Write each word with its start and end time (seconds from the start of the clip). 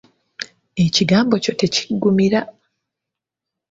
Ekigambo 0.85 1.33
ekyo 1.39 1.53
tekiggumira. 1.59 2.41